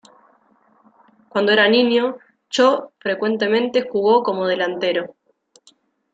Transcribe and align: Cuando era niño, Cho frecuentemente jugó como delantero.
Cuando 1.29 1.51
era 1.51 1.67
niño, 1.69 2.17
Cho 2.49 2.91
frecuentemente 2.97 3.87
jugó 3.87 4.23
como 4.23 4.47
delantero. 4.47 5.15